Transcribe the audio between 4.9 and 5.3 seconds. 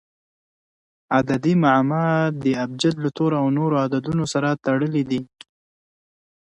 دي.